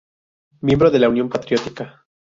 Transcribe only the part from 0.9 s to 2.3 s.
la Unión Patriótica.